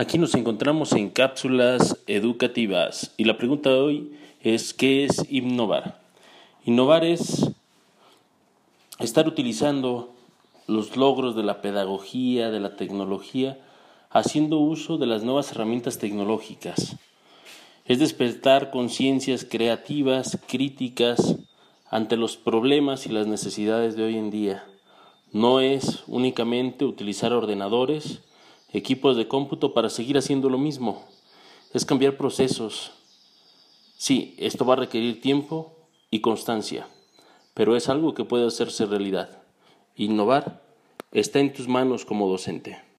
Aquí 0.00 0.16
nos 0.16 0.36
encontramos 0.36 0.92
en 0.92 1.10
cápsulas 1.10 1.98
educativas 2.06 3.12
y 3.16 3.24
la 3.24 3.36
pregunta 3.36 3.70
de 3.70 3.80
hoy 3.80 4.12
es 4.40 4.72
¿qué 4.72 5.04
es 5.04 5.26
innovar? 5.28 6.00
Innovar 6.64 7.04
es 7.04 7.50
estar 9.00 9.26
utilizando 9.26 10.14
los 10.68 10.96
logros 10.96 11.34
de 11.34 11.42
la 11.42 11.60
pedagogía, 11.60 12.52
de 12.52 12.60
la 12.60 12.76
tecnología, 12.76 13.58
haciendo 14.08 14.60
uso 14.60 14.98
de 14.98 15.06
las 15.06 15.24
nuevas 15.24 15.50
herramientas 15.50 15.98
tecnológicas. 15.98 16.94
Es 17.84 17.98
despertar 17.98 18.70
conciencias 18.70 19.44
creativas, 19.44 20.38
críticas 20.46 21.38
ante 21.90 22.16
los 22.16 22.36
problemas 22.36 23.06
y 23.06 23.08
las 23.08 23.26
necesidades 23.26 23.96
de 23.96 24.04
hoy 24.04 24.16
en 24.16 24.30
día. 24.30 24.64
No 25.32 25.58
es 25.58 26.04
únicamente 26.06 26.84
utilizar 26.84 27.32
ordenadores, 27.32 28.20
equipos 28.72 29.16
de 29.16 29.28
cómputo 29.28 29.74
para 29.74 29.90
seguir 29.90 30.18
haciendo 30.18 30.48
lo 30.50 30.58
mismo. 30.58 31.04
Es 31.72 31.84
cambiar 31.84 32.16
procesos. 32.16 32.92
Sí, 33.96 34.34
esto 34.38 34.64
va 34.64 34.74
a 34.74 34.78
requerir 34.78 35.20
tiempo 35.20 35.76
y 36.10 36.20
constancia, 36.20 36.88
pero 37.54 37.76
es 37.76 37.88
algo 37.88 38.14
que 38.14 38.24
puede 38.24 38.46
hacerse 38.46 38.86
realidad. 38.86 39.42
Innovar 39.96 40.62
está 41.12 41.40
en 41.40 41.52
tus 41.52 41.68
manos 41.68 42.04
como 42.04 42.28
docente. 42.28 42.87